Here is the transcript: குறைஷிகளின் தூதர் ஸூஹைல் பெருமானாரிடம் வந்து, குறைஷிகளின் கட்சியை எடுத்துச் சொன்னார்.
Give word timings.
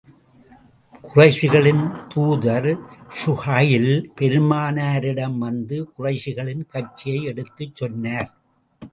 குறைஷிகளின் 1.07 1.83
தூதர் 2.07 2.69
ஸூஹைல் 3.19 3.91
பெருமானாரிடம் 4.19 5.37
வந்து, 5.37 5.77
குறைஷிகளின் 5.99 6.65
கட்சியை 6.65 7.23
எடுத்துச் 7.23 7.75
சொன்னார். 7.75 8.31